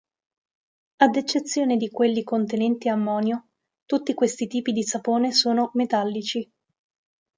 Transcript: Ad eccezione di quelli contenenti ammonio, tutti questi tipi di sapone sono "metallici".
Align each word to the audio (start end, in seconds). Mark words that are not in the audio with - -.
Ad 0.95 1.15
eccezione 1.15 1.77
di 1.77 1.87
quelli 1.91 2.23
contenenti 2.23 2.89
ammonio, 2.89 3.49
tutti 3.85 4.15
questi 4.15 4.47
tipi 4.47 4.71
di 4.71 4.81
sapone 4.81 5.31
sono 5.31 5.69
"metallici". 5.75 6.51